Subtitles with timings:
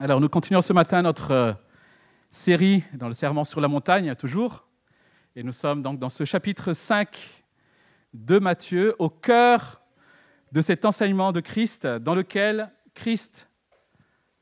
[0.00, 1.52] Alors, nous continuons ce matin notre euh,
[2.30, 4.66] série dans le Serment sur la montagne, toujours.
[5.34, 7.44] Et nous sommes donc dans ce chapitre 5
[8.14, 9.80] de Matthieu, au cœur
[10.52, 13.48] de cet enseignement de Christ, dans lequel Christ,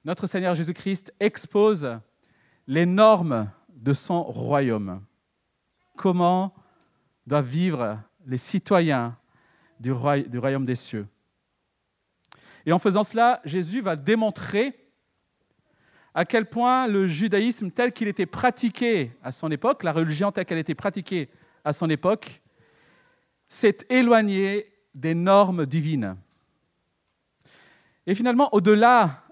[0.04, 1.98] notre Seigneur Jésus-Christ, expose
[2.66, 5.02] les normes de son royaume.
[5.96, 6.54] Comment
[7.26, 9.16] doivent vivre les citoyens
[9.80, 11.06] du, royaume des cieux.
[12.64, 14.85] Et en faisant cela, Jésus va démontrer
[16.16, 20.46] à quel point le judaïsme tel qu'il était pratiqué à son époque, la religion telle
[20.46, 21.28] qu'elle était pratiquée
[21.62, 22.40] à son époque,
[23.50, 26.16] s'est éloigné des normes divines.
[28.06, 29.24] Et finalement, au-delà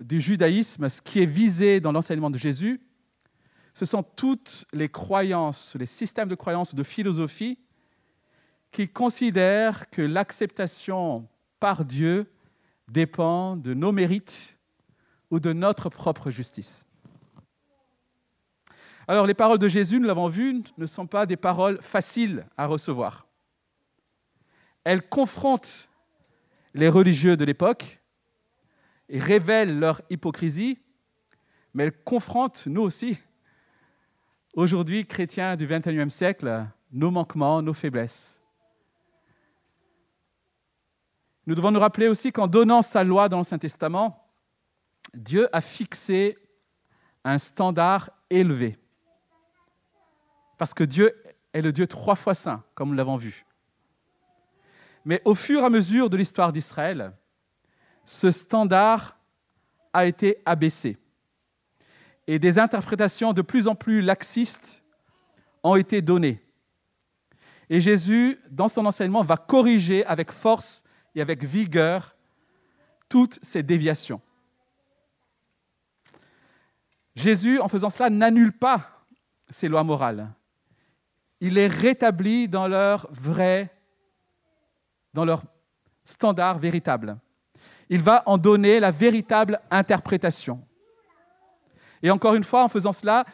[0.00, 2.80] du judaïsme, ce qui est visé dans l'enseignement de Jésus,
[3.72, 7.56] ce sont toutes les croyances, les systèmes de croyances, de philosophie
[8.72, 11.28] qui considèrent que l'acceptation
[11.60, 12.26] par Dieu
[12.88, 14.55] dépend de nos mérites
[15.30, 16.86] ou de notre propre justice.
[19.08, 22.66] Alors les paroles de Jésus, nous l'avons vu, ne sont pas des paroles faciles à
[22.66, 23.26] recevoir.
[24.84, 25.88] Elles confrontent
[26.74, 28.00] les religieux de l'époque
[29.08, 30.78] et révèlent leur hypocrisie,
[31.72, 33.18] mais elles confrontent nous aussi,
[34.54, 38.40] aujourd'hui chrétiens du XXIe siècle, nos manquements, nos faiblesses.
[41.46, 44.25] Nous devons nous rappeler aussi qu'en donnant sa loi dans l'Ancien Testament,
[45.16, 46.38] Dieu a fixé
[47.24, 48.78] un standard élevé.
[50.58, 51.14] Parce que Dieu
[51.52, 53.44] est le Dieu trois fois saint, comme nous l'avons vu.
[55.04, 57.12] Mais au fur et à mesure de l'histoire d'Israël,
[58.04, 59.18] ce standard
[59.92, 60.98] a été abaissé.
[62.26, 64.84] Et des interprétations de plus en plus laxistes
[65.62, 66.42] ont été données.
[67.70, 72.14] Et Jésus, dans son enseignement, va corriger avec force et avec vigueur
[73.08, 74.20] toutes ces déviations.
[77.16, 79.06] Jésus, en faisant cela, n'annule pas
[79.48, 80.28] ces lois morales.
[81.40, 83.74] Il les rétablit dans leur vrai,
[85.14, 85.42] dans leur
[86.04, 87.18] standard véritable.
[87.88, 90.62] Il va en donner la véritable interprétation.
[92.02, 93.24] Et encore une fois, en faisant cela,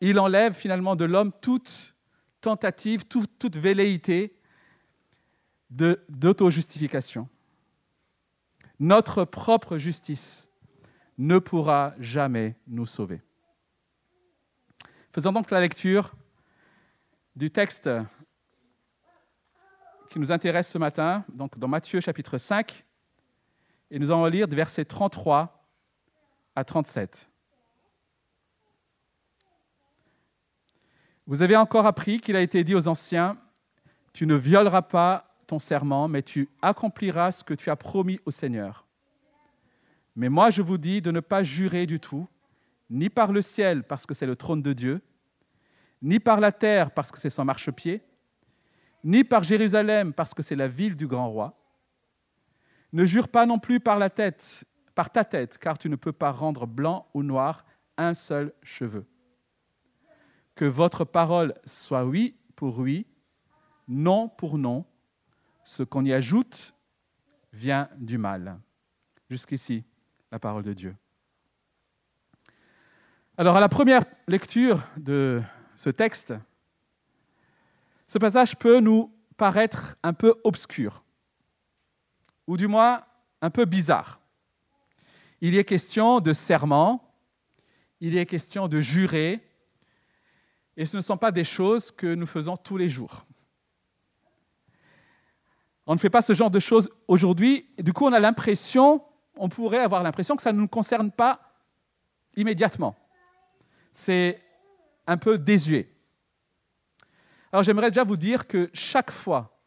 [0.00, 1.94] il enlève finalement de l'homme toute
[2.40, 4.34] tentative, toute, toute velléité
[5.70, 7.28] d'auto-justification.
[8.78, 10.48] Notre propre justice
[11.18, 13.20] ne pourra jamais nous sauver.
[15.16, 16.12] Faisons donc la lecture
[17.36, 17.88] du texte
[20.10, 22.84] qui nous intéresse ce matin, donc dans Matthieu chapitre 5,
[23.90, 25.66] et nous allons lire de versets 33
[26.54, 27.30] à 37.
[31.26, 33.38] Vous avez encore appris qu'il a été dit aux anciens,
[34.12, 38.30] Tu ne violeras pas ton serment, mais tu accompliras ce que tu as promis au
[38.30, 38.84] Seigneur.
[40.14, 42.28] Mais moi, je vous dis de ne pas jurer du tout,
[42.88, 45.02] ni par le ciel, parce que c'est le trône de Dieu,
[46.02, 48.02] ni par la terre, parce que c'est son marchepied,
[49.02, 51.58] ni par Jérusalem, parce que c'est la ville du grand roi.
[52.92, 54.64] Ne jure pas non plus par la tête,
[54.94, 57.64] par ta tête, car tu ne peux pas rendre blanc ou noir
[57.96, 59.06] un seul cheveu.
[60.54, 63.06] Que votre parole soit oui pour oui,
[63.88, 64.84] non pour non,
[65.64, 66.74] ce qu'on y ajoute
[67.52, 68.58] vient du mal.
[69.28, 69.84] Jusqu'ici,
[70.30, 70.96] la parole de Dieu.
[73.38, 75.42] Alors, à la première lecture de
[75.74, 76.32] ce texte,
[78.08, 81.04] ce passage peut nous paraître un peu obscur,
[82.46, 83.04] ou du moins
[83.42, 84.20] un peu bizarre.
[85.42, 87.12] Il y est question de serment,
[88.00, 89.46] il y est question de jurer,
[90.78, 93.26] et ce ne sont pas des choses que nous faisons tous les jours.
[95.86, 97.68] On ne fait pas ce genre de choses aujourd'hui.
[97.78, 99.04] Du coup, on a l'impression,
[99.36, 101.52] on pourrait avoir l'impression que ça ne nous concerne pas
[102.34, 102.96] immédiatement.
[103.98, 104.42] C'est
[105.06, 105.88] un peu désuet.
[107.50, 109.58] Alors j'aimerais déjà vous dire que chaque fois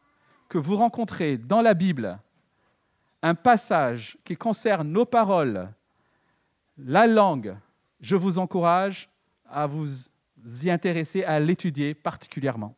[0.48, 2.16] que vous rencontrez dans la Bible
[3.22, 5.68] un passage qui concerne nos paroles,
[6.78, 7.56] la langue,
[8.00, 9.10] je vous encourage
[9.48, 9.88] à vous
[10.62, 12.76] y intéresser, à l'étudier particulièrement.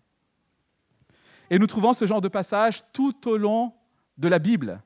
[1.51, 3.75] Et nous trouvons ce genre de passage tout au long
[4.17, 4.81] de la Bible,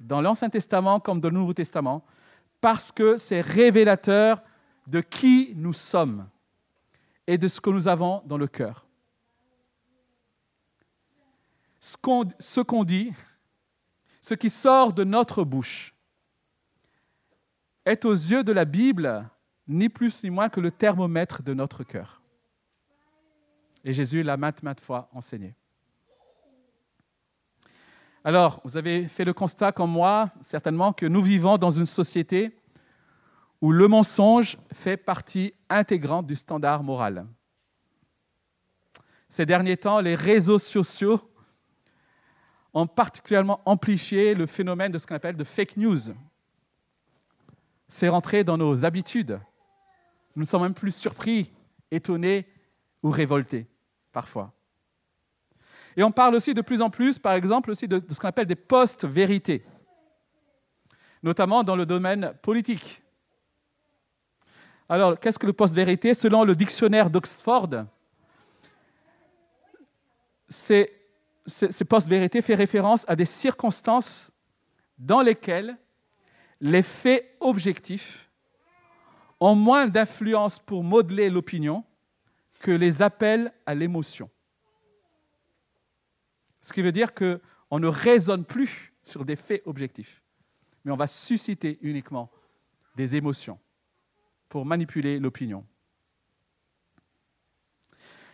[0.00, 2.02] dans l'Ancien Testament comme dans le Nouveau Testament,
[2.62, 4.42] parce que c'est révélateur
[4.86, 6.28] de qui nous sommes
[7.26, 8.86] et de ce que nous avons dans le cœur.
[11.80, 13.12] Ce qu'on dit,
[14.20, 15.94] ce qui sort de notre bouche,
[17.84, 19.28] est aux yeux de la Bible
[19.66, 22.22] ni plus ni moins que le thermomètre de notre cœur.
[23.84, 25.54] Et Jésus l'a maintes, maintes fois enseigné.
[28.26, 32.56] Alors, vous avez fait le constat comme moi, certainement, que nous vivons dans une société
[33.64, 37.26] où le mensonge fait partie intégrante du standard moral.
[39.26, 41.18] Ces derniers temps, les réseaux sociaux
[42.74, 45.98] ont particulièrement amplifié le phénomène de ce qu'on appelle de fake news.
[47.88, 49.40] C'est rentré dans nos habitudes.
[50.36, 51.50] Nous ne sommes même plus surpris,
[51.90, 52.46] étonnés
[53.02, 53.66] ou révoltés,
[54.12, 54.52] parfois.
[55.96, 58.44] Et on parle aussi de plus en plus, par exemple, aussi de, ce qu'on appelle
[58.44, 59.64] des post-vérités,
[61.22, 63.00] notamment dans le domaine politique.
[64.88, 66.12] Alors, qu'est-ce que le post-vérité?
[66.14, 67.86] Selon le dictionnaire d'Oxford,
[70.48, 70.92] ces,
[71.46, 74.30] ces post-vérités fait référence à des circonstances
[74.98, 75.76] dans lesquelles
[76.60, 78.30] les faits objectifs
[79.40, 81.84] ont moins d'influence pour modeler l'opinion
[82.60, 84.30] que les appels à l'émotion.
[86.60, 90.22] Ce qui veut dire qu'on ne raisonne plus sur des faits objectifs,
[90.84, 92.30] mais on va susciter uniquement
[92.96, 93.58] des émotions
[94.54, 95.66] pour manipuler l'opinion.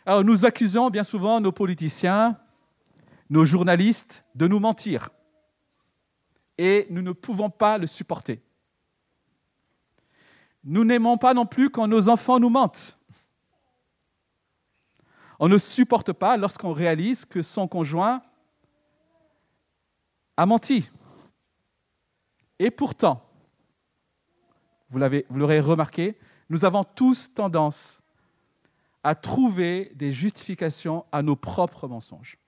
[0.06, 2.38] Nous accusons bien souvent nos politiciens,
[3.30, 5.08] nos journalistes de nous mentir.
[6.58, 8.42] Et nous ne pouvons pas le supporter.
[10.62, 12.98] Nous n'aimons pas non plus quand nos enfants nous mentent.
[15.38, 18.20] On ne supporte pas lorsqu'on réalise que son conjoint
[20.36, 20.90] a menti.
[22.58, 23.26] Et pourtant,
[24.90, 28.02] vous l'aurez remarqué, nous avons tous tendance
[29.02, 32.38] à trouver des justifications à nos propres mensonges.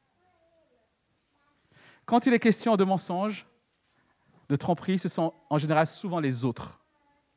[2.04, 3.46] Quand il est question de mensonges,
[4.48, 6.80] de tromperies, ce sont en général souvent les autres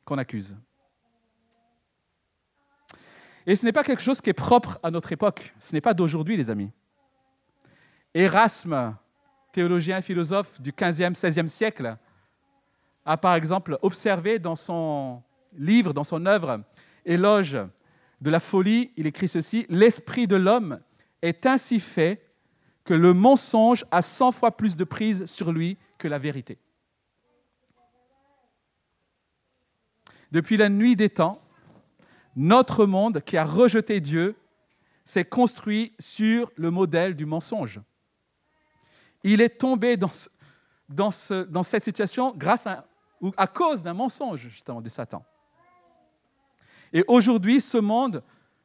[0.04, 0.56] qu'on accuse.
[3.46, 5.54] Et ce n'est pas quelque chose qui est propre à notre époque.
[5.60, 6.70] Ce n'est pas d'aujourd'hui, les amis.
[8.12, 8.96] Erasme,
[9.52, 11.96] théologien philosophe du 15e, 16e siècle,
[13.06, 15.22] a par exemple observé dans son
[15.56, 16.60] livre, dans son œuvre,
[17.04, 17.56] Éloge
[18.20, 20.80] de la folie, il écrit ceci, L'esprit de l'homme
[21.22, 22.28] est ainsi fait
[22.84, 26.58] que le mensonge a 100 fois plus de prise sur lui que la vérité.
[30.32, 31.40] Depuis la nuit des temps,
[32.34, 34.34] notre monde qui a rejeté Dieu
[35.04, 37.80] s'est construit sur le modèle du mensonge.
[39.22, 40.10] Il est tombé dans,
[40.88, 41.10] dans,
[41.48, 42.86] dans cette situation grâce à,
[43.20, 45.24] ou à cause d'un mensonge, justement, de Satan.
[46.92, 48.22] Et aujourd'hui, ce monde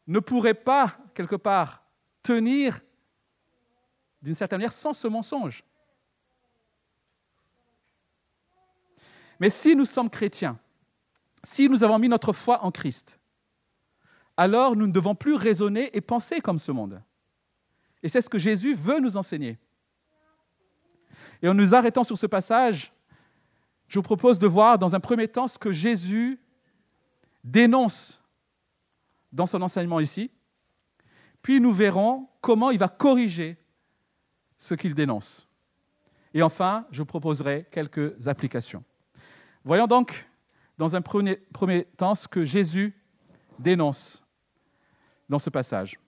[0.07, 1.83] ne pourrait pas, quelque part,
[2.21, 2.79] tenir
[4.21, 5.63] d'une certaine manière sans ce mensonge.
[9.39, 10.59] Mais si nous sommes chrétiens,
[11.43, 13.17] si nous avons mis notre foi en Christ,
[14.37, 17.01] alors nous ne devons plus raisonner et penser comme ce monde.
[18.03, 19.57] Et c'est ce que Jésus veut nous enseigner.
[21.41, 22.93] Et en nous arrêtant sur ce passage,
[23.91, 26.39] je vous propose de voir dans un premier temps ce que Jésus
[27.43, 28.21] dénonce
[29.33, 30.31] dans son enseignement ici.
[31.41, 33.57] Puis nous verrons comment il va corriger
[34.57, 35.45] ce qu'il dénonce.
[36.33, 38.81] Et enfin, je vous proposerai quelques applications.
[39.65, 40.25] Voyons donc
[40.77, 42.97] dans un premier, premier temps ce que Jésus
[43.59, 44.23] dénonce
[45.27, 45.99] dans ce passage.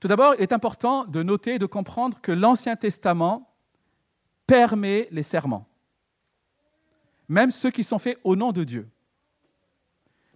[0.00, 3.54] Tout d'abord, il est important de noter et de comprendre que l'Ancien Testament
[4.48, 5.69] permet les serments,
[7.30, 8.88] même ceux qui sont faits au nom de Dieu.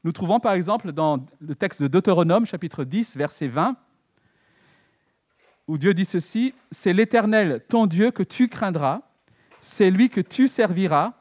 [0.04, 3.76] Nous trouvons par exemple dans le texte de Deutéronome, chapitre 10, verset 20,
[5.66, 9.02] où Dieu dit ceci, C'est l'Éternel, ton Dieu, que tu craindras,
[9.60, 11.14] c'est lui que tu serviras,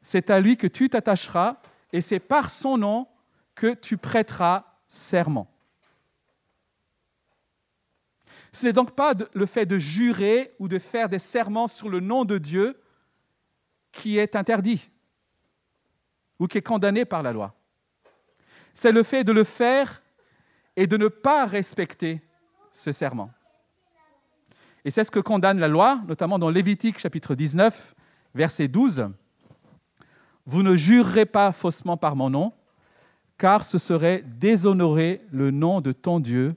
[0.00, 1.56] c'est à lui que tu t'attacheras,
[1.92, 3.08] et c'est par son nom
[3.56, 5.50] que tu prêteras serment.
[8.52, 11.98] Ce n'est donc pas le fait de jurer ou de faire des serments sur le
[11.98, 12.80] nom de Dieu
[13.90, 14.88] qui est interdit
[16.40, 17.54] ou qui est condamné par la loi.
[18.74, 20.02] C'est le fait de le faire
[20.74, 22.22] et de ne pas respecter
[22.72, 23.30] ce serment.
[24.84, 27.94] Et c'est ce que condamne la loi, notamment dans Lévitique chapitre 19,
[28.34, 29.10] verset 12.
[30.46, 32.52] Vous ne jurerez pas faussement par mon nom,
[33.36, 36.56] car ce serait déshonorer le nom de ton Dieu.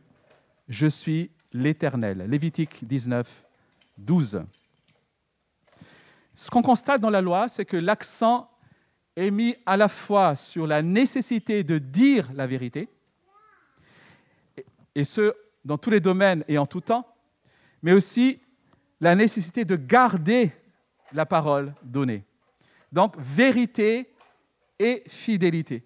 [0.70, 2.26] Je suis l'Éternel.
[2.30, 3.46] Lévitique 19,
[3.98, 4.44] 12.
[6.36, 8.50] Ce qu'on constate dans la loi, c'est que l'accent
[9.16, 12.90] est mis à la fois sur la nécessité de dire la vérité,
[14.96, 15.34] et ce,
[15.66, 17.08] dans tous les domaines et en tout temps,
[17.82, 18.40] mais aussi
[19.02, 20.52] la nécessité de garder
[21.12, 22.24] la parole donnée.
[22.92, 24.10] Donc, vérité
[24.80, 25.84] et fidélité.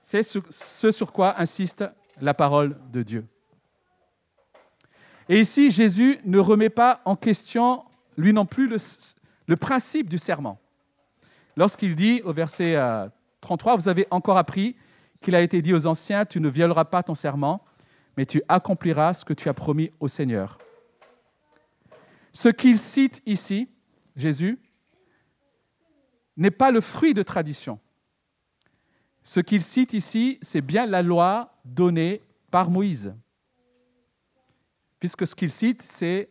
[0.00, 1.84] C'est ce sur quoi insiste
[2.20, 3.26] la parole de Dieu.
[5.28, 7.84] Et ici, Jésus ne remet pas en question,
[8.16, 10.60] lui non plus, le, principe du serment.
[11.56, 12.76] Lorsqu'il dit au verset
[13.40, 14.76] 33, vous avez encore appris
[15.22, 17.64] qu'il a été dit aux anciens, tu ne violeras pas ton serment,
[18.16, 20.58] mais tu accompliras ce que tu as promis au Seigneur.
[22.32, 23.68] Ce qu'il cite ici,
[24.14, 24.60] Jésus,
[26.36, 27.80] n'est pas le fruit de tradition.
[29.24, 33.14] Ce qu'il cite ici, c'est bien la loi donnée par Moïse.
[35.00, 36.30] Puisque ce qu'il cite, c'est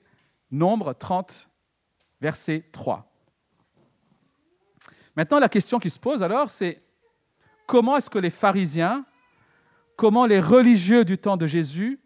[0.52, 1.50] Nombre 30,
[2.22, 3.12] verset 3.
[5.16, 6.82] Maintenant, la question qui se pose alors, c'est
[7.66, 9.06] comment est-ce que les pharisiens,
[9.96, 12.00] comment les religieux du temps de Jésus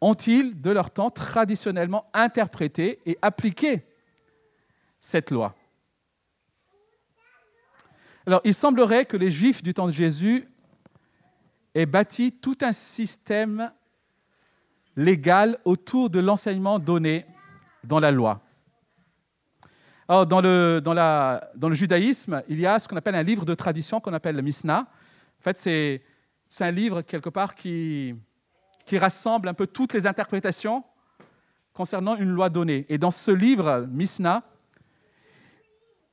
[0.00, 3.84] ont-ils, de leur temps, traditionnellement interprété et appliqué
[5.00, 5.54] cette loi?
[8.26, 10.48] Alors, il semblerait que les Juifs du temps de Jésus
[11.74, 13.72] aient bâti tout un système
[14.96, 17.26] légal autour de l'enseignement donné
[17.84, 18.42] dans la loi.
[20.08, 24.00] Dans le, dans, le judaïsme, il y a ce qu'on appelle un livre de tradition
[24.00, 24.80] qu'on appelle le Mishnah.
[24.80, 26.02] En fait, c'est,
[26.64, 28.14] un livre, quelque part, qui,
[28.90, 30.82] rassemble un peu toutes les interprétations
[31.74, 32.86] concernant une loi donnée.
[32.88, 34.42] Et dans ce livre, Mishnah,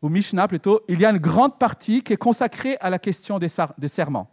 [0.01, 3.39] ou Mishnah plutôt, il y a une grande partie qui est consacrée à la question
[3.39, 4.29] des serments.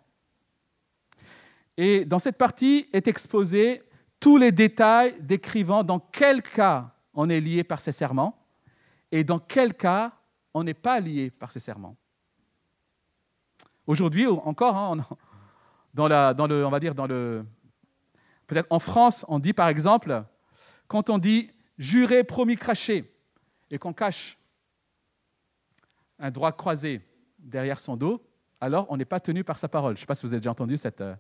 [1.76, 3.82] Et dans cette partie est exposé
[4.18, 8.41] tous les détails décrivant dans quel cas on est lié par ces serments
[9.12, 10.12] et dans quel cas
[10.54, 11.96] on n'est pas lié par ces serments?
[13.86, 15.06] Aujourd'hui encore, hein,
[15.94, 17.44] la, dans, le, on va dire dans le,
[18.46, 20.24] peut-être en France, on dit par exemple,
[20.88, 23.14] quand on dit juré, promis, craché,
[23.70, 24.38] et qu'on cache
[26.18, 27.00] un droit croisé
[27.38, 28.24] derrière son dos,
[28.60, 29.96] alors on n'est pas tenu par sa parole.
[29.96, 31.16] Je ne sais pas si vous avez déjà entendu cette euh,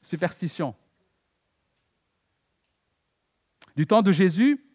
[0.00, 0.74] superstition.
[3.76, 4.71] Du temps de Jésus,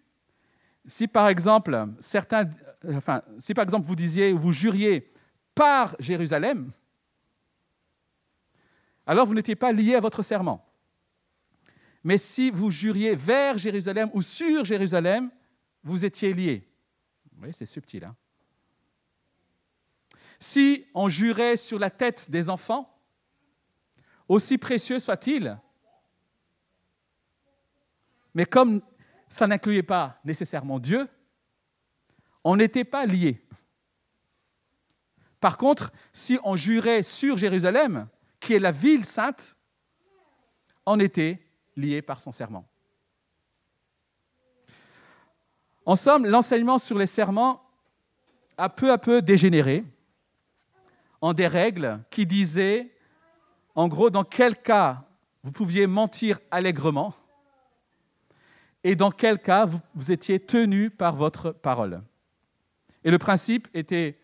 [0.87, 2.49] si par exemple, certains,
[2.89, 5.11] enfin, si par exemple vous disiez ou vous juriez
[5.53, 6.71] par Jérusalem,
[9.05, 10.65] alors vous n'étiez pas lié à votre serment.
[12.03, 15.29] Mais si vous juriez vers Jérusalem ou sur Jérusalem,
[15.83, 16.67] vous étiez lié.
[17.41, 18.05] Oui, c'est subtil.
[18.05, 18.15] Hein
[20.39, 22.93] si on jurait sur la tête des enfants,
[24.27, 25.59] aussi précieux soit-il,
[28.33, 28.81] mais comme
[29.29, 31.07] ça n'incluait pas nécessairement Dieu,
[32.43, 33.41] on n'était pas liés.
[35.39, 38.07] Par contre, si on jurait sur Jérusalem,
[38.39, 39.57] qui est la ville sainte,
[40.85, 42.67] on était lié par son serment.
[45.85, 47.61] En somme, l'enseignement sur les serments
[48.57, 49.85] a peu à peu dégénéré
[51.21, 52.93] en des règles qui disaient,
[53.75, 55.05] en gros, dans quel cas
[55.43, 57.13] vous pouviez mentir allègrement
[58.87, 62.01] et dans quel cas vous, étiez tenu par votre parole.
[63.03, 64.17] Et le principe était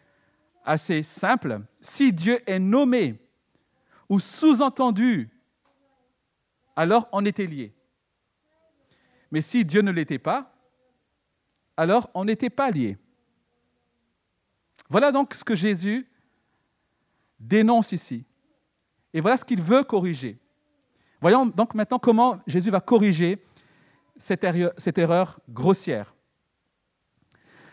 [0.64, 1.60] assez simple.
[1.82, 3.20] Si Dieu est nommé
[4.08, 5.30] ou sous-entendu,
[6.78, 7.74] alors on était lié.
[9.34, 10.56] Mais si Dieu ne l'était pas,
[11.76, 12.98] alors on n'était pas lié.
[14.90, 16.08] Voilà donc ce que Jésus
[17.38, 18.24] dénonce ici.
[19.14, 20.40] Et voilà ce qu'il veut corriger.
[21.20, 23.44] Voyons donc maintenant comment Jésus va corriger
[24.24, 26.16] cette erreur, grossière.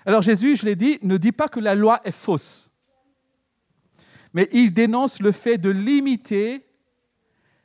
[0.04, 2.72] Alors Jésus, je l'ai dit, ne dit pas que la loi est fausse,
[4.32, 6.66] mais il dénonce le fait de limiter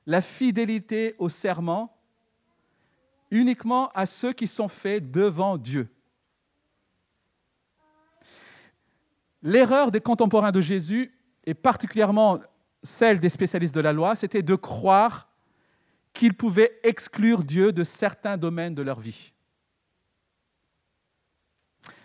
[0.06, 1.98] la fidélité au serment
[3.32, 5.90] uniquement à ceux qui sont faits devant Dieu.
[9.42, 11.12] L'erreur des contemporains de Jésus,
[11.44, 12.40] et particulièrement
[12.84, 15.35] celle des spécialistes de la loi, c'était de croire
[16.16, 19.34] qu'ils pouvaient exclure Dieu de certains domaines de leur vie.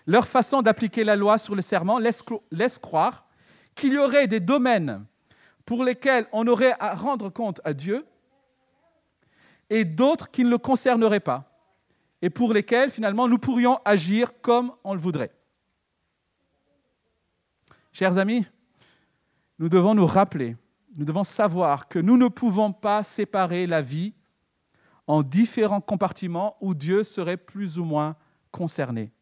[0.06, 3.26] Leur façon d'appliquer la loi sur le serment laisse, croire
[3.74, 5.06] qu'il y aurait des domaines
[5.64, 8.04] pour lesquels on aurait à rendre compte à Dieu
[9.70, 11.46] et d'autres qui ne le concerneraient pas
[12.20, 15.32] et pour lesquels finalement nous pourrions agir comme on le voudrait.
[17.92, 18.44] Chers amis,
[19.60, 20.56] nous devons nous rappeler
[20.96, 24.14] nous devons savoir que nous ne pouvons pas séparer la vie
[25.06, 28.16] en différents compartiments où Dieu serait plus ou moins
[28.50, 29.12] concerné.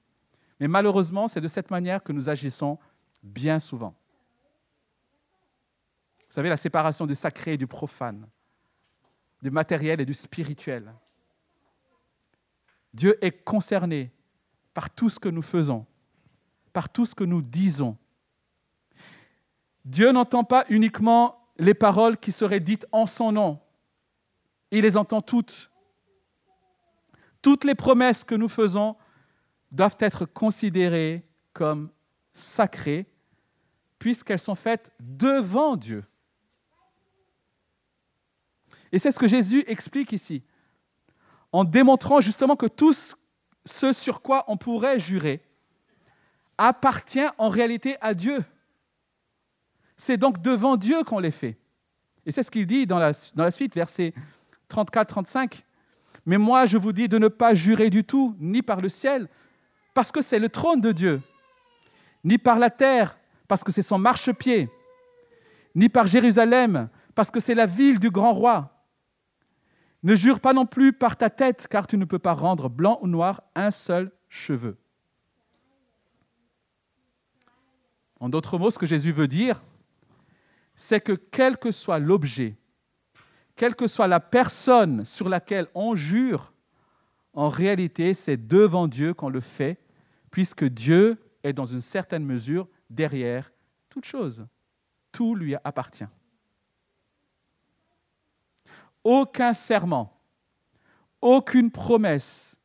[0.60, 2.78] Mais malheureusement, c'est de cette manière que nous agissons
[3.22, 3.94] bien souvent.
[6.28, 8.26] Vous savez, la séparation du sacré et du profane,
[9.42, 10.92] du matériel et du spirituel.
[12.92, 14.12] Dieu est concerné
[14.74, 15.86] par tout ce que nous faisons,
[16.72, 17.96] par tout ce que nous disons.
[19.84, 23.60] Dieu n'entend pas uniquement les paroles qui seraient dites en son nom.
[24.70, 25.70] Il les entend toutes.
[27.42, 28.96] Toutes les promesses que nous faisons
[29.70, 31.90] doivent être considérées comme
[32.32, 33.06] sacrées
[33.98, 36.04] puisqu'elles sont faites devant Dieu.
[38.92, 40.42] Et c'est ce que Jésus explique ici,
[41.52, 42.94] en démontrant justement que tout
[43.64, 45.42] ce sur quoi on pourrait jurer
[46.56, 48.44] appartient en réalité à Dieu.
[49.98, 51.58] C'est donc devant Dieu qu'on les fait.
[52.24, 54.14] Et c'est ce qu'il dit dans la, dans la suite, versets
[54.70, 55.62] 34-35.
[56.24, 59.28] Mais moi, je vous dis de ne pas jurer du tout, ni par le ciel,
[59.94, 61.20] parce que c'est le trône de Dieu,
[62.22, 64.70] ni par la terre, parce que c'est son marchepied,
[65.74, 68.84] ni par Jérusalem, parce que c'est la ville du grand roi.
[70.04, 73.00] Ne jure pas non plus par ta tête, car tu ne peux pas rendre blanc
[73.02, 74.76] ou noir un seul cheveu.
[78.20, 79.62] En d'autres mots, ce que Jésus veut dire,
[80.80, 82.56] c'est que quel que soit l'objet,
[83.56, 86.52] quelle que soit la personne sur laquelle on jure,
[87.34, 89.80] en réalité, c'est devant Dieu qu'on le fait,
[90.30, 93.52] puisque Dieu est dans une certaine mesure derrière
[93.88, 94.46] toute chose.
[95.10, 96.06] Tout lui appartient.
[99.02, 100.16] Aucun serment,
[101.20, 102.56] aucune promesse,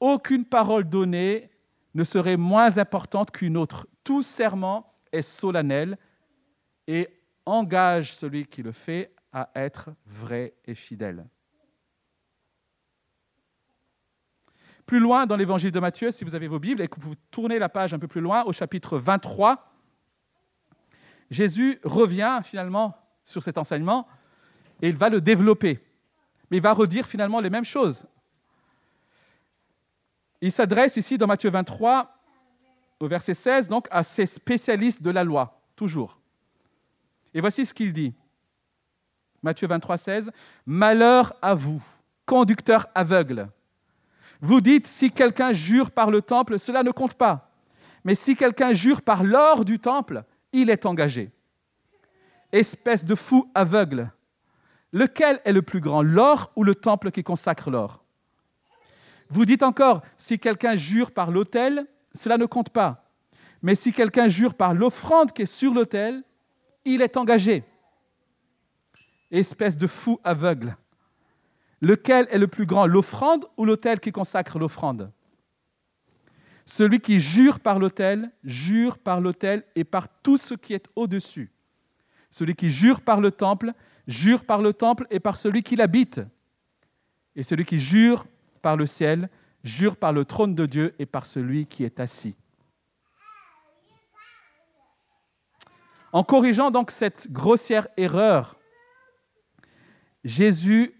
[0.00, 1.50] aucune parole donnée
[1.94, 3.86] ne serait moins importante qu'une autre.
[4.04, 5.96] Tout serment est solennel
[6.86, 7.08] et
[7.48, 11.26] engage celui qui le fait à être vrai et fidèle.
[14.86, 17.58] Plus loin dans l'évangile de Matthieu, si vous avez vos Bibles et que vous tournez
[17.58, 19.70] la page un peu plus loin, au chapitre 23,
[21.30, 24.08] Jésus revient finalement sur cet enseignement
[24.80, 25.80] et il va le développer.
[26.50, 28.06] Mais il va redire finalement les mêmes choses.
[30.40, 32.14] Il s'adresse ici dans Matthieu 23,
[33.00, 36.17] au verset 16, donc à ces spécialistes de la loi, toujours.
[37.34, 38.14] Et voici ce qu'il dit.
[39.42, 40.30] Matthieu 23, 16.
[40.66, 41.82] Malheur à vous,
[42.26, 43.48] conducteurs aveugles.
[44.40, 47.50] Vous dites, si quelqu'un jure par le temple, cela ne compte pas.
[48.04, 51.30] Mais si quelqu'un jure par l'or du temple, il est engagé.
[52.52, 54.10] Espèce de fou aveugle.
[54.92, 58.02] Lequel est le plus grand, l'or ou le temple qui consacre l'or?
[59.28, 63.10] Vous dites encore, si quelqu'un jure par l'autel, cela ne compte pas.
[63.60, 66.22] Mais si quelqu'un jure par l'offrande qui est sur l'autel,
[66.94, 67.64] il est engagé.
[69.30, 70.76] Espèce de fou aveugle.
[71.80, 75.12] Lequel est le plus grand, l'offrande ou l'autel qui consacre l'offrande?
[76.64, 81.50] Celui qui jure par l'autel, jure par l'autel et par tout ce qui est au-dessus.
[82.30, 83.72] Celui qui jure par le temple,
[84.06, 86.20] jure par le temple et par celui qui l'habite.
[87.36, 88.26] Et celui qui jure
[88.60, 89.30] par le ciel,
[89.64, 92.36] jure par le trône de Dieu et par celui qui est assis.
[96.12, 98.56] En corrigeant donc cette grossière erreur,
[100.24, 100.94] Jésus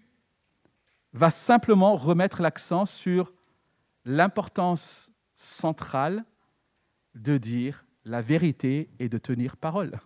[1.13, 3.33] va simplement remettre l'accent sur
[4.05, 6.25] l'importance centrale
[7.15, 9.99] de dire la vérité et de tenir parole.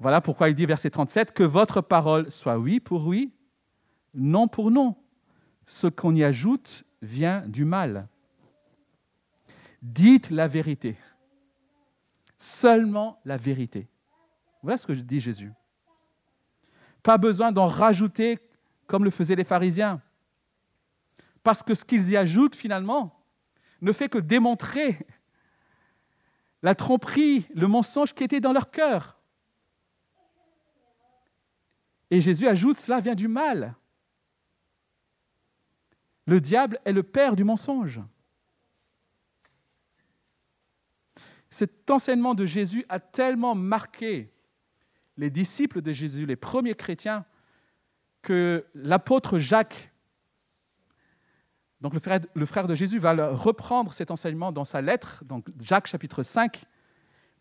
[0.00, 3.32] Voilà pourquoi il dit, verset 37, que votre parole soit oui pour oui,
[4.14, 4.96] non pour non.
[5.66, 8.08] Ce qu'on y ajoute vient du mal.
[9.80, 10.96] Dites la vérité
[12.42, 13.88] seulement la vérité.
[14.62, 15.52] Voilà ce que dit Jésus.
[17.02, 18.38] Pas besoin d'en rajouter
[18.86, 20.02] comme le faisaient les pharisiens.
[21.42, 23.24] Parce que ce qu'ils y ajoutent finalement
[23.80, 24.98] ne fait que démontrer
[26.62, 29.20] la tromperie, le mensonge qui était dans leur cœur.
[32.10, 33.74] Et Jésus ajoute, cela vient du mal.
[36.26, 38.00] Le diable est le père du mensonge.
[41.52, 44.32] Cet enseignement de Jésus a tellement marqué
[45.18, 47.26] les disciples de Jésus, les premiers chrétiens,
[48.22, 49.92] que l'apôtre Jacques,
[51.82, 56.22] donc le frère, de Jésus, va reprendre cet enseignement dans sa lettre, donc Jacques chapitre
[56.22, 56.64] 5,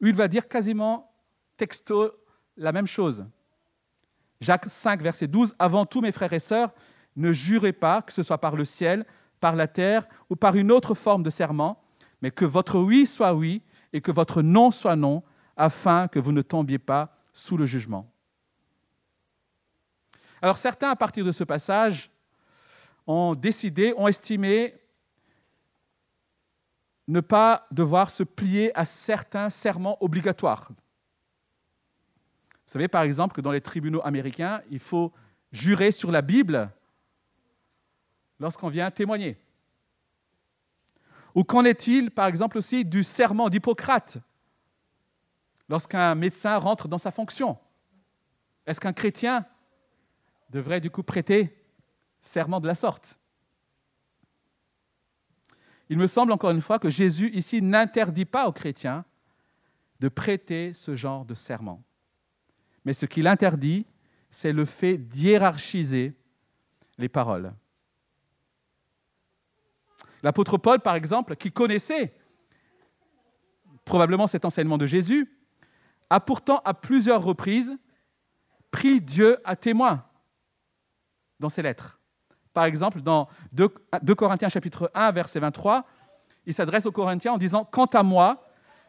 [0.02, 1.10] où il va dire quasiment
[1.56, 2.12] texto
[2.58, 3.26] la même chose.
[4.42, 6.74] Jacques 5, verset 12, Avant tout, mes frères et sœurs,
[7.16, 9.06] ne jurez pas, que ce soit par le ciel,
[9.40, 11.82] par la terre ou par une autre forme de serment,
[12.22, 13.62] mais que votre oui soit oui
[13.94, 15.24] et que votre non soit non,
[15.58, 18.12] afin que vous ne tombiez pas sous le jugement.
[20.42, 22.10] Alors certains, à partir de ce passage,
[23.06, 24.76] ont décidé, ont estimé
[27.08, 30.70] ne pas devoir se plier à certains serments obligatoires.
[30.70, 35.12] Vous savez par exemple que dans les tribunaux américains, il faut
[35.52, 36.72] jurer sur la Bible
[38.40, 39.38] lorsqu'on vient témoigner.
[41.36, 44.18] Ou qu'en est-il, par exemple, aussi du serment d'Hippocrate
[45.70, 47.58] lorsqu'un médecin rentre dans sa fonction?
[48.66, 49.46] Est-ce qu'un chrétien
[50.50, 51.58] devrait du coup prêter
[52.20, 53.18] serment de la sorte?
[55.90, 59.04] Il me semble encore une fois que Jésus ici n'interdit pas aux chrétiens
[60.00, 61.84] de prêter ce genre de serment.
[62.86, 63.86] Mais ce qu'il interdit,
[64.30, 66.16] c'est le fait d'hiérarchiser
[66.98, 67.54] les paroles.
[70.24, 72.14] L'apôtre Paul, par exemple, qui connaissait
[73.86, 75.30] probablement cet enseignement de Jésus,
[76.10, 77.78] a pourtant à plusieurs reprises
[78.70, 80.06] pris Dieu à témoin
[81.40, 82.00] dans ses lettres.
[82.54, 83.70] Par exemple, dans 2,
[84.16, 85.86] Corinthiens chapitre 1, verset 23,
[86.46, 88.46] il s'adresse aux Corinthiens en disant, Quant à moi,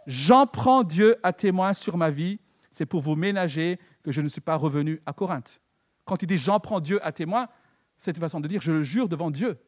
[0.07, 2.41] j'en prends Dieu à témoin sur ma vie,
[2.71, 5.61] c'est pour vous ménager que je ne suis pas revenu à Corinthe.
[6.05, 7.49] Quand il dit j'en prends Dieu à témoin,
[7.97, 9.59] c'est une façon de dire je le jure devant Dieu.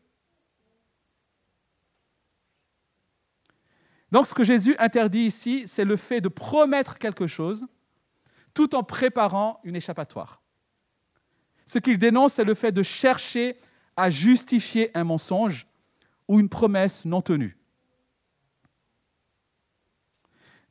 [4.14, 7.66] Donc ce que Jésus interdit ici, c'est le fait de promettre quelque chose
[8.55, 10.40] tout en préparant une échappatoire.
[11.66, 13.59] Ce qu'il dénonce, c'est le fait de chercher
[13.96, 15.66] à justifier un mensonge
[16.29, 17.57] ou une promesse non tenue.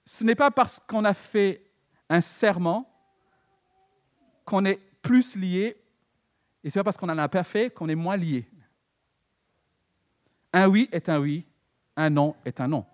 [0.06, 1.69] Ce n'est pas parce qu'on a fait
[2.08, 2.89] un serment
[4.45, 5.75] qu'on est plus lié,
[6.63, 8.49] et ce n'est pas parce qu'on n'en a pas fait qu'on est moins lié.
[10.53, 11.45] Un oui est un oui,
[11.97, 12.86] un non est un non.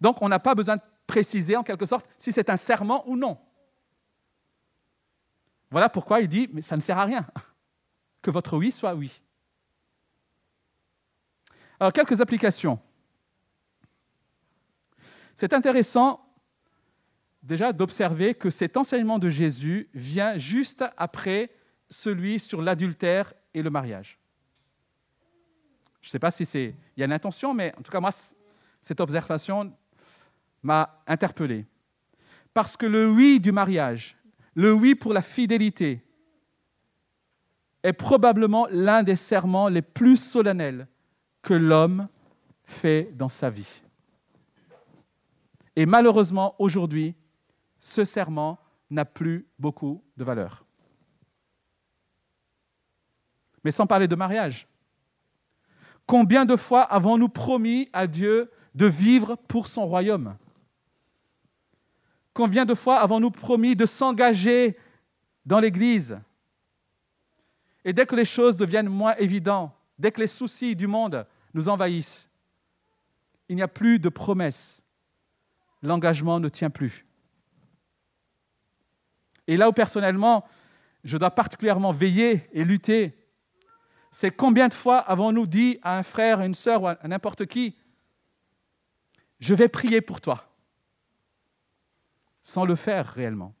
[0.00, 3.16] Donc on n'a pas besoin de préciser en quelque sorte si c'est un serment ou
[3.16, 3.38] non.
[5.70, 7.26] Voilà pourquoi il dit, mais ça ne sert à rien
[8.22, 9.20] que votre oui soit oui.
[11.80, 12.80] Alors quelques applications.
[15.34, 16.24] C'est intéressant
[17.42, 21.50] déjà d'observer que cet enseignement de Jésus vient juste après
[21.90, 24.18] celui sur l'adultère et le mariage.
[26.00, 28.00] Je ne sais pas si c'est il y a une intention, mais en tout cas
[28.00, 28.10] moi
[28.80, 29.76] cette observation
[30.64, 31.66] m'a interpellé.
[32.52, 34.16] Parce que le oui du mariage,
[34.54, 36.02] le oui pour la fidélité,
[37.82, 40.88] est probablement l'un des serments les plus solennels
[41.42, 42.08] que l'homme
[42.64, 43.82] fait dans sa vie.
[45.76, 47.14] Et malheureusement, aujourd'hui,
[47.78, 48.58] ce serment
[48.90, 50.64] n'a plus beaucoup de valeur.
[53.62, 54.66] Mais sans parler de mariage.
[56.06, 60.36] Combien de fois avons-nous promis à Dieu de vivre pour son royaume?
[62.34, 64.76] Combien de fois avons-nous promis de s'engager
[65.46, 66.18] dans l'Église?
[67.84, 71.68] Et dès que les choses deviennent moins évidentes, dès que les soucis du monde nous
[71.68, 72.28] envahissent,
[73.48, 74.84] il n'y a plus de promesses.
[75.80, 77.06] L'engagement ne tient plus.
[79.46, 80.44] Et là où personnellement,
[81.04, 83.14] je dois particulièrement veiller et lutter,
[84.10, 87.46] c'est combien de fois avons-nous dit à un frère, à une sœur ou à n'importe
[87.46, 87.76] qui,
[89.38, 90.53] je vais prier pour toi
[92.44, 93.54] sans le faire réellement.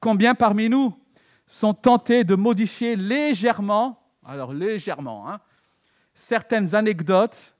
[0.00, 0.94] Combien parmi nous
[1.46, 5.40] sont tentés de modifier légèrement, alors légèrement, hein,
[6.14, 7.56] certaines anecdotes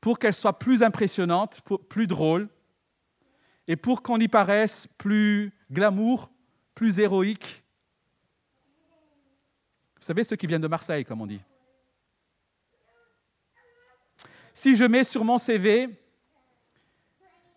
[0.00, 2.48] pour qu'elles soient plus impressionnantes, plus drôles,
[3.66, 6.30] et pour qu'on y paraisse plus glamour,
[6.74, 7.62] plus héroïque?
[9.96, 11.42] Vous savez, ceux qui viennent de Marseille, comme on dit.
[14.58, 15.88] Si je mets sur mon CV,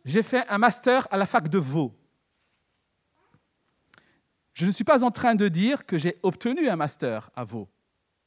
[0.06, 1.96] j'ai fait un master à la fac de Vaud.
[4.54, 7.68] Je ne suis pas en train de dire que j'ai obtenu un master à Vaud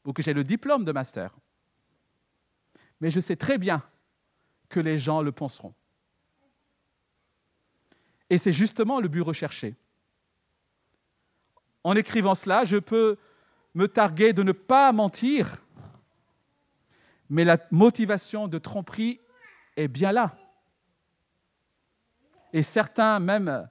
[0.04, 1.36] ou que j'ai le diplôme de master.
[3.00, 3.80] Mais je sais très bien
[4.68, 5.76] que les gens le penseront.
[8.28, 9.76] Et c'est justement le but recherché.
[11.84, 13.18] En écrivant cela, je peux
[13.72, 15.63] me targuer de ne pas mentir
[17.28, 19.20] mais la motivation de tromperie
[19.76, 20.36] est bien là.
[22.52, 23.68] Et certains, même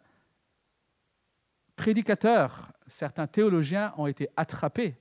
[1.76, 4.96] prédicateurs, certains théologiens ont été attrapés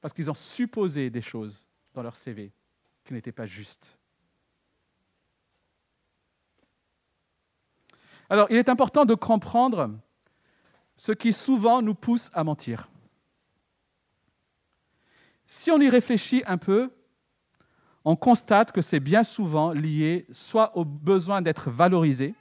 [0.00, 2.52] parce qu'ils ont supposé des choses dans leur CV
[3.04, 3.96] qui n'étaient pas justes.
[8.28, 9.90] Alors, il est important de comprendre
[10.96, 12.88] ce qui souvent nous pousse à mentir.
[15.46, 16.90] Si on y réfléchit un peu,
[18.04, 22.34] on constate que c'est bien souvent lié soit au besoin d'être valorisé,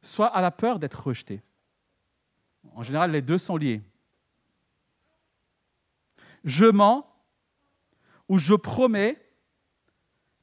[0.00, 1.42] soit à la peur d'être rejeté.
[2.74, 3.82] En général, les deux sont liés.
[6.44, 7.08] Je mens
[8.28, 9.20] ou je promets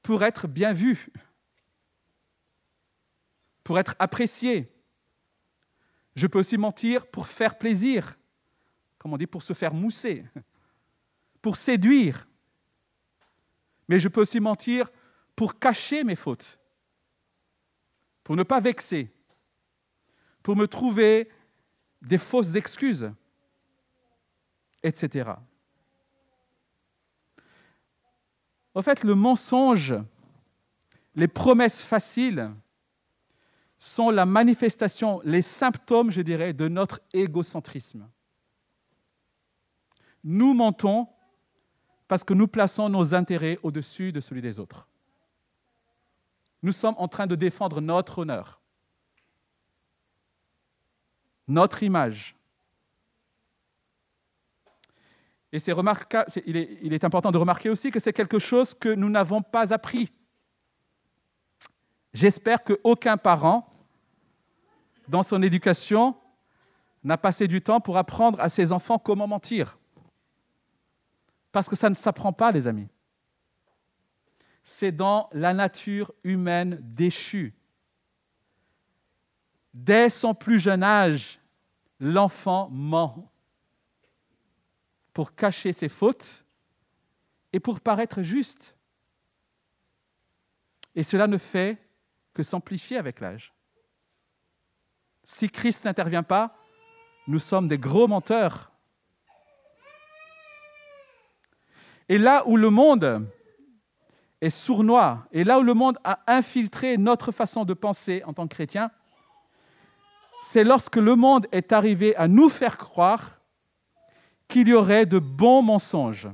[0.01, 1.09] pour être bien vu,
[3.63, 4.71] pour être apprécié.
[6.15, 8.17] Je peux aussi mentir pour faire plaisir,
[8.97, 10.25] comme on dit, pour se faire mousser
[11.41, 12.27] pour séduire.
[13.87, 14.89] Mais je peux aussi mentir
[15.35, 16.59] pour cacher mes fautes,
[18.23, 19.11] pour ne pas vexer,
[20.43, 21.29] pour me trouver
[22.01, 23.11] des fausses excuses,
[24.83, 25.31] etc.
[28.75, 29.95] En fait, le mensonge,
[31.15, 32.51] les promesses faciles
[33.77, 38.09] sont la manifestation, les symptômes, je dirais, de notre égocentrisme.
[40.23, 41.07] Nous mentons
[42.09, 44.87] parce que nous plaçons nos intérêts au-dessus de celui des autres.
[46.63, 48.59] Nous sommes en train de défendre notre honneur,
[51.47, 52.35] notre image.
[55.51, 55.59] Et
[56.47, 59.71] il, il est important de remarquer aussi que c'est quelque chose que nous n'avons pas
[59.71, 60.11] appris.
[62.13, 63.71] J'espère qu'aucun parent,
[65.07, 66.15] dans son éducation,
[67.03, 69.78] n'a passé du temps pour apprendre à ses enfants comment mentir.
[71.51, 72.87] Parce que ça ne s'apprend pas, les amis.
[74.63, 77.55] C'est dans la nature humaine déchue.
[79.73, 81.39] Dès son plus jeune âge,
[81.99, 83.31] l'enfant ment
[85.13, 86.45] pour cacher ses fautes
[87.51, 88.75] et pour paraître juste.
[90.95, 91.77] Et cela ne fait
[92.33, 93.53] que s'amplifier avec l'âge.
[95.23, 96.55] Si Christ n'intervient pas,
[97.27, 98.71] nous sommes des gros menteurs.
[102.09, 103.27] Et là où le monde
[104.41, 108.47] est sournois, et là où le monde a infiltré notre façon de penser en tant
[108.47, 108.89] que chrétien,
[110.43, 113.39] c'est lorsque le monde est arrivé à nous faire croire
[114.47, 116.27] qu'il y aurait de bons mensonges.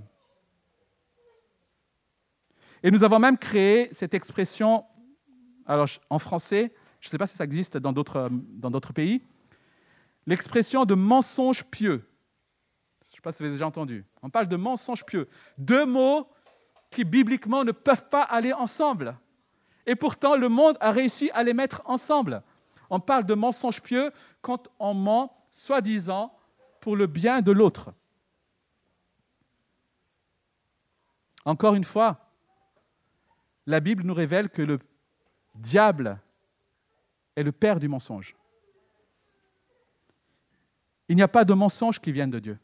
[2.81, 4.85] Et nous avons même créé cette expression,
[5.65, 8.29] alors en français, je ne sais pas si ça existe dans d'autres,
[8.93, 9.21] pays,
[10.25, 12.07] l'expression de mensonge pieux
[13.25, 14.05] pas si vous avez déjà entendu.
[14.21, 15.27] On parle de mensonge pieux.
[15.57, 16.29] Deux mots
[16.91, 19.17] qui bibliquement ne peuvent pas aller ensemble.
[19.87, 22.43] Et pourtant, le monde a réussi à les mettre ensemble.
[22.87, 24.11] On parle de mensonge pieux
[24.41, 26.37] quand on ment, soi-disant,
[26.79, 27.95] pour le bien de l'autre.
[31.45, 32.29] Encore une fois,
[33.65, 34.77] la Bible nous révèle que le
[35.55, 36.19] diable
[37.35, 38.35] est le père du mensonge.
[41.07, 42.59] Il n'y a pas de mensonge qui vienne de Dieu.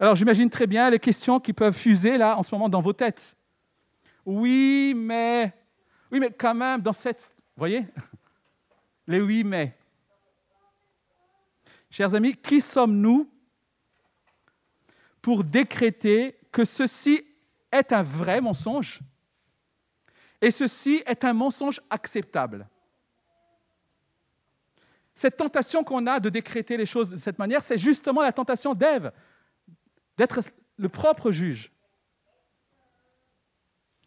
[0.00, 2.92] Alors j'imagine très bien les questions qui peuvent fuser là en ce moment dans vos
[2.92, 3.36] têtes.
[4.26, 5.52] Oui, mais,
[6.10, 7.86] oui, mais quand même, dans cette, voyez,
[9.06, 9.76] les oui, mais.
[11.90, 13.30] Chers amis, qui sommes-nous
[15.22, 17.24] pour décréter que ceci
[17.70, 19.00] est un vrai mensonge
[20.40, 22.68] et ceci est un mensonge acceptable?
[25.14, 28.74] Cette tentation qu'on a de décréter les choses de cette manière, c'est justement la tentation
[28.74, 29.12] d'Ève
[30.16, 30.40] d'être
[30.76, 31.72] le propre juge.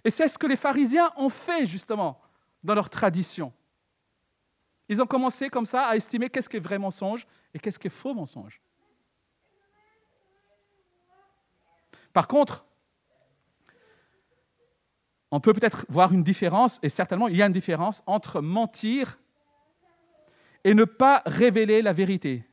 [0.04, 2.22] Et c'est ce que les pharisiens ont fait justement
[2.64, 3.52] dans leur tradition.
[4.90, 7.88] Ils ont commencé comme ça à estimer qu'est-ce qui est vrai mensonge et qu'est-ce qui
[7.88, 8.62] est faux mensonge.
[12.14, 12.66] Par contre,
[15.30, 19.20] on peut peut-être voir une différence, et certainement il y a une différence, entre mentir
[20.64, 22.46] et ne pas révéler la vérité.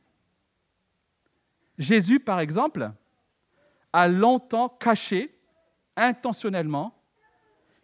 [1.77, 2.91] Jésus, par exemple,
[3.95, 5.33] a longtemps caché,
[5.95, 6.93] intentionnellement,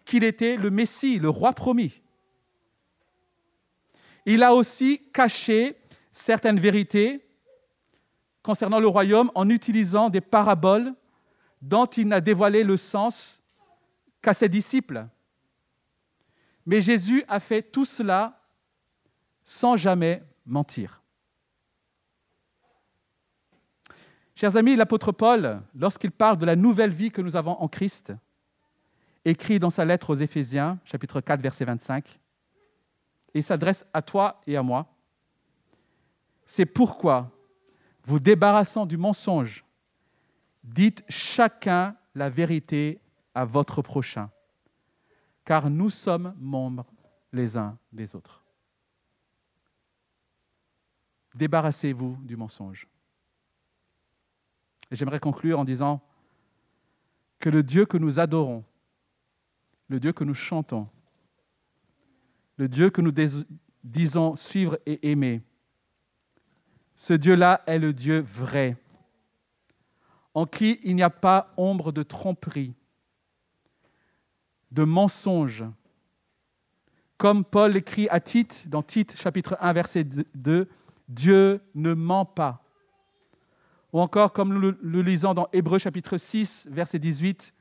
[0.04, 2.02] qu'il était le Messie, le roi promis.
[4.26, 5.78] Il a aussi caché
[6.12, 7.26] certaines vérités
[8.44, 10.94] concernant le royaume en utilisant des paraboles
[11.62, 13.42] dont il n'a dévoilé le sens
[14.22, 15.08] qu'à ses disciples.
[16.66, 18.38] Mais Jésus a fait tout cela
[19.46, 21.01] sans jamais mentir.
[24.42, 28.12] Chers amis, l'apôtre Paul, lorsqu'il parle de la nouvelle vie que nous avons en Christ,
[29.24, 32.20] écrit dans sa lettre aux Éphésiens, chapitre 4, verset 25,
[33.36, 34.88] et s'adresse à toi et à moi,
[36.48, 37.30] c'est pourquoi,
[38.04, 39.64] vous débarrassant du mensonge,
[40.64, 43.00] dites chacun la vérité
[43.36, 44.32] à votre prochain,
[45.46, 46.92] car nous sommes membres
[47.32, 48.44] les uns des autres.
[51.36, 52.88] Débarrassez-vous du mensonge.
[54.92, 56.02] Et j'aimerais conclure en disant
[57.40, 58.64] que le Dieu que nous adorons,
[59.88, 60.88] le Dieu que nous chantons,
[62.58, 63.14] le Dieu que nous
[63.84, 65.42] disons suivre et aimer,
[66.96, 68.78] ce Dieu-là est le Dieu vrai,
[70.34, 72.76] en qui il n'y a pas ombre de tromperie,
[74.72, 75.66] de mensonge.
[77.18, 80.70] Comme Paul écrit à Tite, dans Tite chapitre 1, verset 2,
[81.08, 82.64] Dieu ne ment pas.
[83.94, 87.54] Ou encore, comme nous le lisons dans Hébreu chapitre 6, verset 18,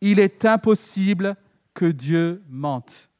[0.00, 1.36] Il est impossible
[1.74, 3.10] que Dieu mente.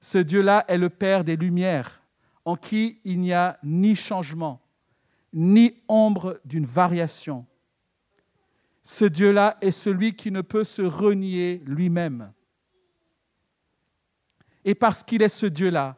[0.00, 2.00] Ce Dieu-là est le Père des Lumières,
[2.44, 4.60] en qui il n'y a ni changement,
[5.32, 7.44] ni ombre d'une variation.
[8.82, 12.32] Ce Dieu-là est celui qui ne peut se renier lui-même.
[14.64, 15.96] Et parce qu'il est ce Dieu-là,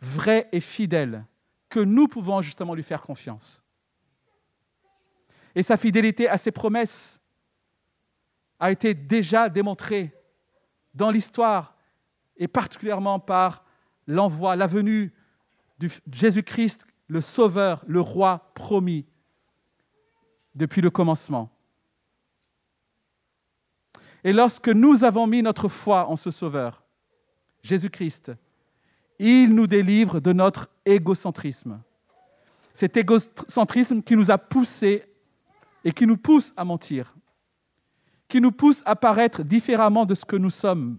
[0.00, 1.24] vrai et fidèle,
[1.74, 3.64] que nous pouvons justement lui faire confiance.
[5.56, 7.20] Et sa fidélité à ses promesses
[8.60, 10.14] a été déjà démontrée
[10.94, 11.76] dans l'histoire,
[12.36, 13.64] et particulièrement par
[14.06, 15.12] l'envoi, la venue
[15.78, 19.04] de Jésus-Christ, le Sauveur, le Roi promis
[20.54, 21.50] depuis le commencement.
[24.22, 26.84] Et lorsque nous avons mis notre foi en ce Sauveur,
[27.64, 28.30] Jésus-Christ,
[29.18, 31.80] il nous délivre de notre égocentrisme.
[32.72, 35.04] Cet égocentrisme qui nous a poussés
[35.84, 37.14] et qui nous pousse à mentir,
[38.28, 40.98] qui nous pousse à paraître différemment de ce que nous sommes.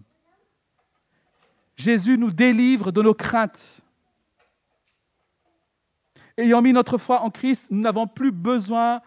[1.75, 3.82] Jésus nous délivre de nos craintes.
[6.38, 9.01] Ayant mis notre foi en Christ, nous n'avons plus besoin,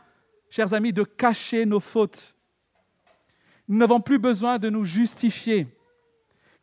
[0.51, 2.35] chers amis, de cacher nos fautes.
[3.68, 5.66] Nous n'avons plus besoin de nous justifier.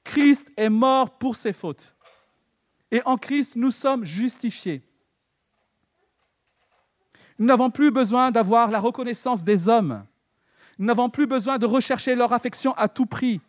[0.04, 1.95] Christ est mort pour ses fautes.
[2.96, 4.82] Et en Christ, nous sommes justifiés.
[7.38, 10.06] Nous n'avons plus besoin d'avoir la reconnaissance des hommes.
[10.80, 13.42] Nous n'avons plus besoin de rechercher leur affection à tout prix.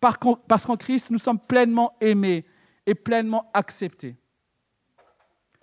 [0.00, 2.44] Parce qu'en Christ, nous sommes pleinement aimés
[2.84, 4.16] et pleinement acceptés.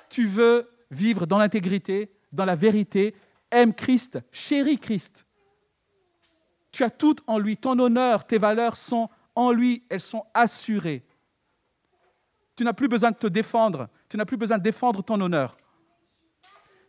[0.08, 3.13] Tu veux vivre dans l'intégrité, dans la vérité,
[3.51, 5.25] aime Christ, chéris Christ.
[6.71, 11.03] Tu as tout en lui, ton honneur, tes valeurs sont en lui, elles sont assurées.
[12.55, 15.55] Tu n'as plus besoin de te défendre, tu n'as plus besoin de défendre ton honneur.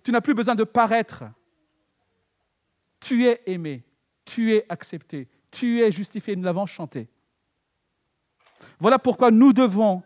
[0.04, 1.24] Tu n'as plus besoin de paraître.
[3.00, 3.84] Tu es aimé,
[4.24, 7.08] tu es accepté, tu es justifié, nous l'avons chanté.
[8.78, 10.02] Voilà pourquoi nous devons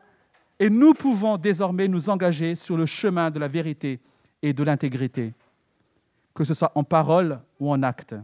[0.58, 4.00] et nous pouvons désormais nous engager sur le chemin de la vérité
[4.42, 5.34] et de l'intégrité,
[6.34, 8.14] que ce soit en parole ou en acte.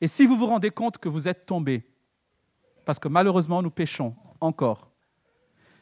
[0.00, 1.84] Et si vous vous rendez compte que vous êtes tombé,
[2.84, 4.91] parce que malheureusement nous péchons encore,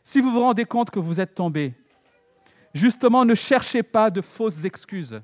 [0.03, 1.75] si vous vous rendez compte que vous êtes tombé,
[2.75, 5.21] justement, ne cherchez pas de fausses excuses.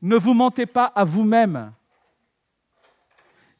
[0.00, 1.72] Ne vous mentez pas à vous-même.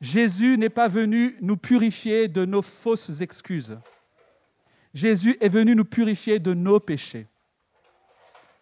[0.01, 3.77] Jésus n'est pas venu nous purifier de nos fausses excuses.
[4.95, 7.27] Jésus est venu nous purifier de nos péchés.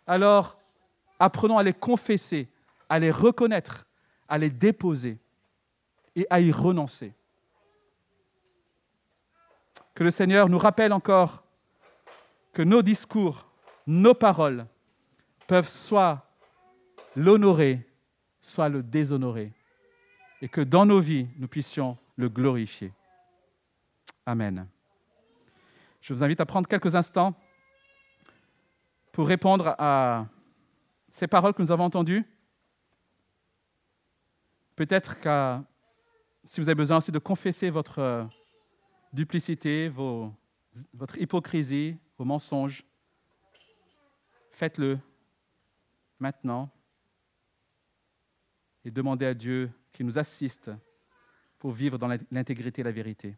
[0.07, 0.59] Alors,
[1.19, 2.49] apprenons à les confesser,
[2.89, 3.87] à les reconnaître,
[4.29, 5.19] à les déposer
[6.15, 7.13] et à y renoncer.
[9.97, 11.43] Que le Seigneur nous rappelle encore
[12.53, 13.47] que nos discours,
[13.87, 14.67] nos paroles
[15.47, 16.31] peuvent soit
[17.17, 17.89] l'honorer,
[18.39, 19.55] soit le déshonorer,
[20.43, 22.93] et que dans nos vies, nous puissions le glorifier.
[24.27, 24.69] Amen.
[26.03, 27.35] Je vous invite à prendre quelques instants
[29.13, 30.27] pour répondre à
[31.11, 32.27] ces paroles que nous avons entendues.
[34.77, 35.59] Peut-être que
[36.45, 38.29] si vous avez besoin aussi de confesser votre
[39.17, 42.85] duplicité, votre hypocrisie, vos mensonges,
[44.53, 44.99] faites-le
[46.21, 46.71] maintenant
[48.85, 50.71] et demandez à Dieu qu'il nous assiste
[51.59, 53.37] pour vivre dans l'intégrité et la vérité.